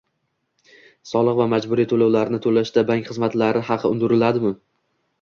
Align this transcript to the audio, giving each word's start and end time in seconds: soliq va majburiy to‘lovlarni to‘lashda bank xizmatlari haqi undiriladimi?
soliq 1.09 1.37
va 1.41 1.47
majburiy 1.51 1.87
to‘lovlarni 1.93 2.41
to‘lashda 2.49 2.87
bank 2.91 3.09
xizmatlari 3.13 3.67
haqi 3.71 3.93
undiriladimi? 3.97 4.57